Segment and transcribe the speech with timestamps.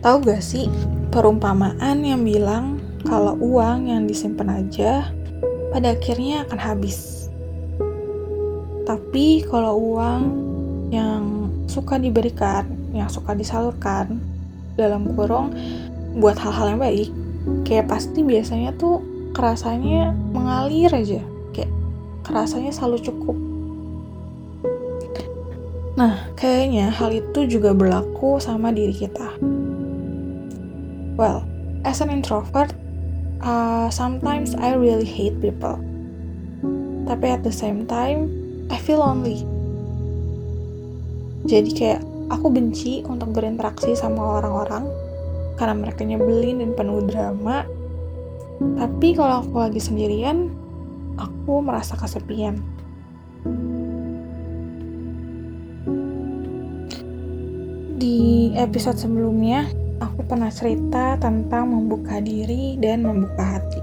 [0.00, 0.64] Tahu gak sih
[1.12, 5.12] perumpamaan yang bilang kalau uang yang disimpan aja
[5.68, 7.28] pada akhirnya akan habis.
[8.88, 10.22] Tapi kalau uang
[10.88, 12.64] yang suka diberikan,
[12.96, 14.24] yang suka disalurkan
[14.80, 15.52] dalam kurung
[16.16, 17.10] buat hal-hal yang baik,
[17.68, 19.04] kayak pasti biasanya tuh
[19.36, 21.20] kerasanya mengalir aja,
[21.52, 21.70] kayak
[22.24, 23.36] kerasanya selalu cukup.
[26.00, 29.59] Nah, kayaknya hal itu juga berlaku sama diri kita.
[31.20, 31.44] Well,
[31.84, 32.72] as an introvert,
[33.44, 35.76] uh, sometimes I really hate people.
[37.04, 38.32] Tapi at the same time,
[38.72, 39.44] I feel lonely.
[41.44, 42.00] Jadi kayak
[42.32, 44.88] aku benci untuk berinteraksi sama orang-orang
[45.60, 47.68] karena mereka nyebelin dan penuh drama.
[48.80, 50.48] Tapi kalau aku lagi sendirian,
[51.20, 52.64] aku merasa kesepian.
[58.00, 59.68] Di episode sebelumnya,
[60.00, 63.80] aku pernah cerita tentang membuka diri dan membuka hati.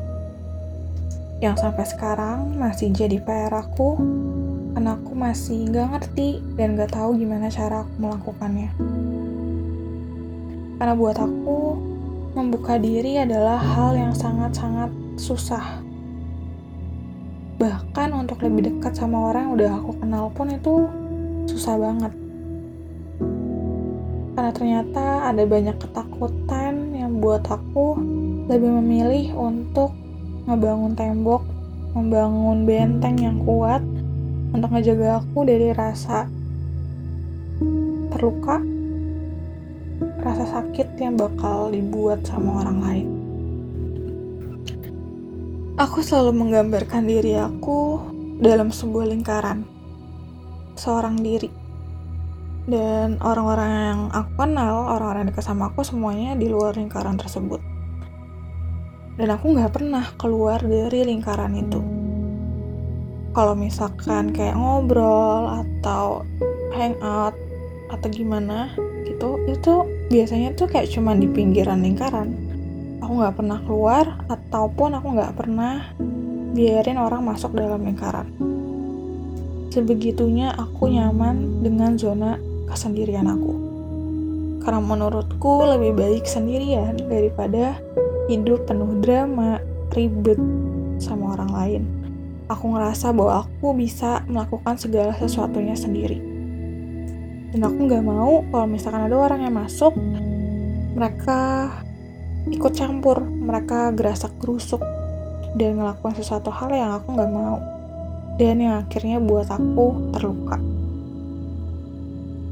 [1.38, 3.94] Yang sampai sekarang masih jadi PR aku,
[4.74, 8.70] karena aku masih gak ngerti dan gak tahu gimana cara aku melakukannya.
[10.82, 11.60] Karena buat aku,
[12.34, 14.90] membuka diri adalah hal yang sangat-sangat
[15.22, 15.82] susah.
[17.58, 20.86] Bahkan untuk lebih dekat sama orang yang udah aku kenal pun itu
[21.50, 22.27] susah banget
[24.38, 27.98] karena ternyata ada banyak ketakutan yang buat aku
[28.46, 29.98] lebih memilih untuk
[30.46, 31.42] ngebangun tembok,
[31.98, 33.82] membangun benteng yang kuat
[34.54, 36.30] untuk ngejaga aku dari rasa
[38.14, 38.62] terluka,
[40.22, 43.08] rasa sakit yang bakal dibuat sama orang lain.
[45.82, 48.06] Aku selalu menggambarkan diri aku
[48.38, 49.66] dalam sebuah lingkaran,
[50.78, 51.57] seorang diri
[52.68, 57.64] dan orang-orang yang aku kenal, orang-orang dekat sama aku semuanya di luar lingkaran tersebut.
[59.16, 61.80] Dan aku nggak pernah keluar dari lingkaran itu.
[63.32, 66.28] Kalau misalkan kayak ngobrol atau
[66.76, 67.34] hangout
[67.88, 68.76] atau gimana
[69.08, 69.74] gitu, itu
[70.12, 72.36] biasanya tuh kayak cuma di pinggiran lingkaran.
[73.00, 75.96] Aku nggak pernah keluar ataupun aku nggak pernah
[76.52, 78.28] biarin orang masuk dalam lingkaran
[79.78, 83.54] sebegitunya aku nyaman dengan zona kesendirian aku.
[84.62, 87.80] Karena menurutku lebih baik sendirian daripada
[88.28, 89.64] hidup penuh drama,
[89.96, 90.40] ribet
[91.00, 91.84] sama orang lain.
[92.52, 96.20] Aku ngerasa bahwa aku bisa melakukan segala sesuatunya sendiri.
[97.52, 99.96] Dan aku nggak mau kalau misalkan ada orang yang masuk,
[100.96, 101.72] mereka
[102.52, 104.84] ikut campur, mereka gerasak gerusuk
[105.56, 107.60] dan melakukan sesuatu hal yang aku nggak mau.
[108.36, 110.60] Dan yang akhirnya buat aku terluka.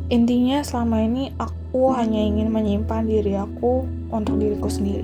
[0.05, 5.01] Intinya selama ini aku hanya ingin menyimpan diri aku untuk diriku sendiri.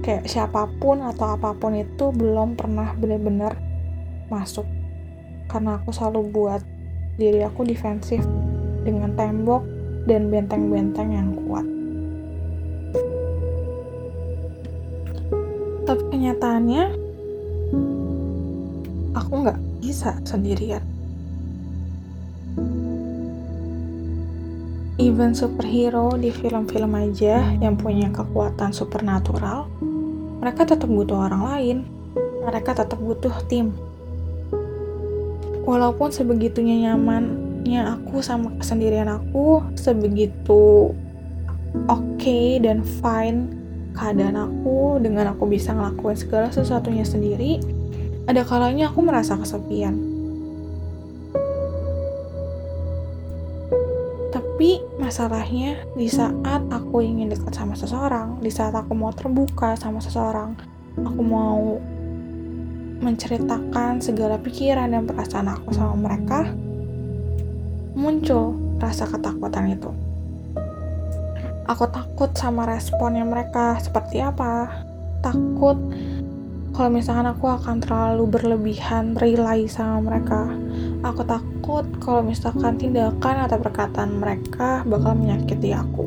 [0.00, 3.52] Kayak siapa pun atau apa pun itu belum pernah benar-benar
[4.32, 4.64] masuk.
[5.44, 6.64] Karena aku selalu buat
[7.20, 8.24] diri aku defensif
[8.80, 9.60] dengan tembok
[10.08, 11.66] dan benteng-benteng yang kuat.
[15.84, 16.84] Tapi kenyataannya,
[19.12, 20.91] aku nggak bisa sendirian
[25.02, 29.66] even superhero di film-film aja yang punya kekuatan supernatural,
[30.38, 31.76] mereka tetap butuh orang lain.
[32.46, 33.74] Mereka tetap butuh tim.
[35.66, 40.94] Walaupun sebegitunya nyamannya aku sama kesendirian aku, sebegitu
[41.86, 43.50] oke okay dan fine
[43.94, 47.62] keadaan aku dengan aku bisa ngelakuin segala sesuatunya sendiri,
[48.26, 50.11] ada kalanya aku merasa kesepian
[55.12, 60.56] masalahnya di saat aku ingin dekat sama seseorang, di saat aku mau terbuka sama seseorang,
[61.04, 61.76] aku mau
[63.04, 66.48] menceritakan segala pikiran dan perasaan aku sama mereka,
[67.92, 69.92] muncul rasa ketakutan itu.
[71.68, 74.72] Aku takut sama responnya mereka seperti apa.
[75.20, 75.76] Takut
[76.72, 80.48] kalau misalkan aku akan terlalu berlebihan rely sama mereka
[81.02, 86.06] aku takut kalau misalkan tindakan atau perkataan mereka bakal menyakiti aku.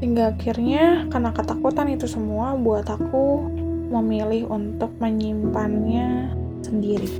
[0.00, 3.52] Hingga akhirnya karena ketakutan itu semua buat aku
[3.90, 6.32] memilih untuk menyimpannya
[6.64, 7.10] sendiri.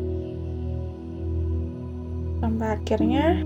[2.41, 3.45] Sampai akhirnya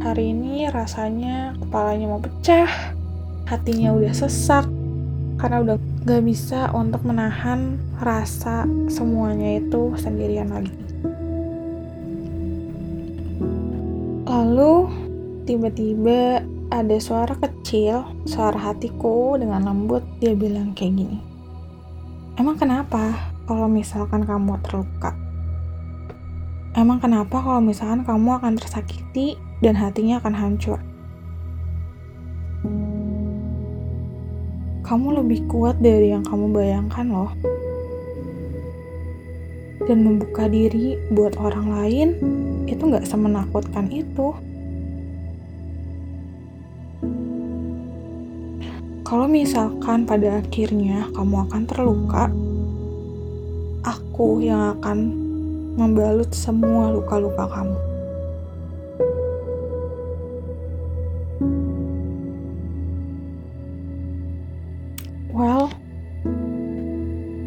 [0.00, 2.96] hari ini rasanya kepalanya mau pecah
[3.44, 4.64] hatinya udah sesak
[5.36, 10.72] karena udah gak bisa untuk menahan rasa semuanya itu sendirian lagi.
[14.24, 14.88] Lalu
[15.44, 16.40] tiba-tiba
[16.72, 21.20] ada suara kecil, suara hatiku dengan lembut, dia bilang kayak gini.
[22.40, 25.12] Emang kenapa kalau misalkan kamu terluka?
[26.72, 30.80] Emang kenapa kalau misalkan kamu akan tersakiti dan hatinya akan hancur?
[34.90, 37.30] Kamu lebih kuat dari yang kamu bayangkan loh.
[39.86, 42.08] Dan membuka diri buat orang lain
[42.66, 44.34] itu gak semenakutkan itu.
[49.06, 52.26] Kalau misalkan pada akhirnya kamu akan terluka,
[53.86, 54.98] aku yang akan
[55.78, 57.89] membalut semua luka-luka kamu.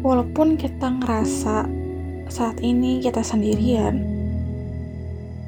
[0.04, 1.64] Walaupun kita ngerasa
[2.28, 4.04] saat ini kita sendirian,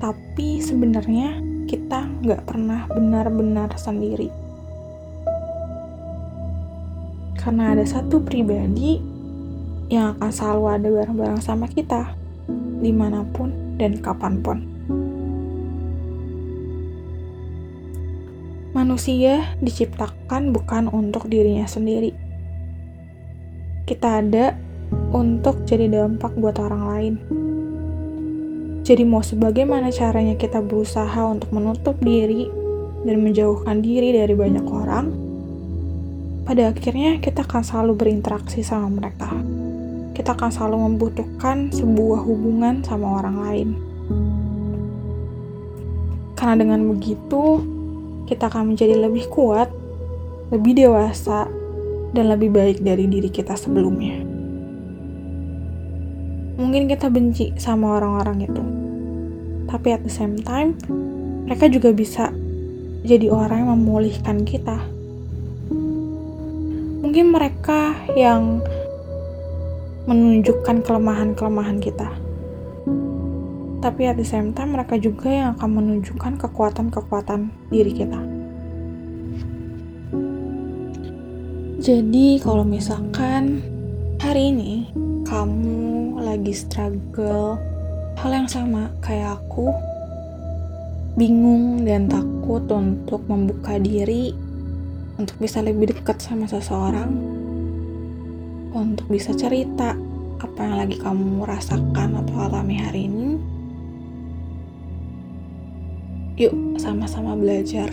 [0.00, 1.36] tapi sebenarnya
[1.68, 4.32] kita nggak pernah benar-benar sendiri.
[7.36, 8.98] Karena ada satu pribadi
[9.92, 12.16] yang akan selalu ada bareng-bareng sama kita
[12.80, 14.58] di mana pun dan kapan pun.
[18.72, 22.25] Manusia diciptakan bukan untuk dirinya sendiri.
[23.86, 24.58] Kita ada
[25.14, 27.14] untuk jadi dampak buat orang lain.
[28.82, 32.50] Jadi mau sebagaimana caranya kita berusaha untuk menutup diri
[33.06, 35.06] dan menjauhkan diri dari banyak orang,
[36.46, 39.30] pada akhirnya kita akan selalu berinteraksi sama mereka
[40.16, 43.68] kita akan selalu membutuhkan sebuah hubungan sama orang lain.
[46.32, 47.60] Karena dengan begitu,
[48.24, 49.68] kita akan menjadi lebih kuat,
[50.48, 51.44] lebih dewasa,
[52.16, 54.24] dan lebih baik dari diri kita sebelumnya.
[56.56, 58.64] Mungkin kita benci sama orang-orang itu,
[59.68, 60.72] tapi at the same time,
[61.44, 62.32] mereka juga bisa
[63.04, 64.80] jadi orang yang memulihkan kita.
[67.04, 68.64] Mungkin mereka yang
[70.10, 72.08] menunjukkan kelemahan-kelemahan kita.
[73.78, 78.25] Tapi at the same time mereka juga yang akan menunjukkan kekuatan-kekuatan diri kita.
[81.76, 83.60] Jadi kalau misalkan
[84.16, 84.88] hari ini
[85.28, 87.60] kamu lagi struggle
[88.16, 89.68] hal yang sama kayak aku,
[91.20, 94.32] bingung dan takut untuk membuka diri
[95.20, 97.12] untuk bisa lebih dekat sama seseorang,
[98.72, 99.92] untuk bisa cerita
[100.40, 103.28] apa yang lagi kamu rasakan atau alami hari ini.
[106.40, 107.92] Yuk, sama-sama belajar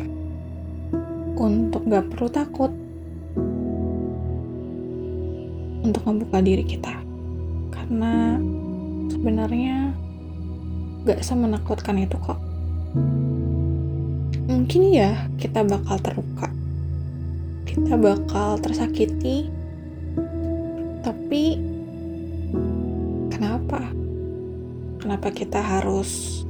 [1.36, 2.72] untuk gak perlu takut
[5.94, 6.90] untuk membuka diri kita,
[7.70, 8.42] karena
[9.14, 9.94] sebenarnya
[11.06, 12.42] gak semenakutkan itu kok.
[14.50, 16.50] Mungkin ya kita bakal terluka,
[17.70, 19.54] kita bakal tersakiti
[21.06, 21.62] tapi
[23.30, 23.86] kenapa?
[24.98, 26.42] Kenapa kita harus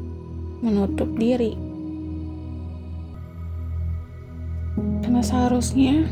[0.64, 1.52] menutup diri?
[5.04, 6.08] Karena seharusnya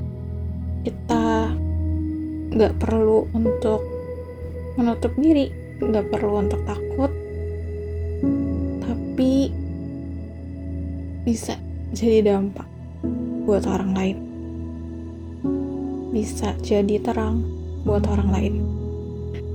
[0.83, 1.55] kita
[2.51, 3.79] nggak perlu untuk
[4.75, 5.47] menutup diri,
[5.79, 7.11] nggak perlu untuk takut,
[8.83, 9.51] tapi
[11.23, 11.55] bisa
[11.95, 12.67] jadi dampak
[13.47, 14.17] buat orang lain,
[16.11, 17.43] bisa jadi terang
[17.87, 18.53] buat orang lain.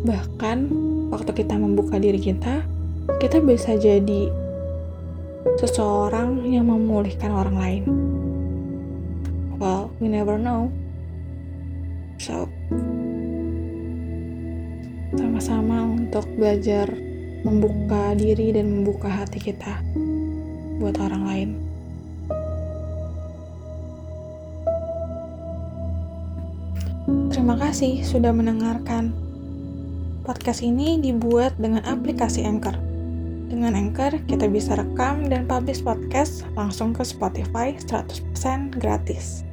[0.09, 0.59] Bahkan
[1.13, 2.65] waktu kita membuka diri kita,
[3.21, 4.33] kita bisa jadi
[5.61, 7.85] seseorang yang memulihkan orang lain.
[9.57, 10.69] Well, we never know.
[12.27, 12.51] So,
[15.15, 16.91] sama-sama untuk belajar
[17.47, 19.79] membuka diri dan membuka hati kita
[20.83, 21.51] buat orang lain.
[27.31, 29.15] Terima kasih sudah mendengarkan.
[30.27, 32.75] Podcast ini dibuat dengan aplikasi Anchor.
[33.47, 39.46] Dengan Anchor, kita bisa rekam dan publish podcast langsung ke Spotify 100% gratis.